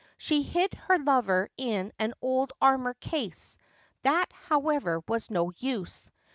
[0.17, 3.59] She hid her lover in an old armour case.
[4.01, 6.09] That, however, was no use.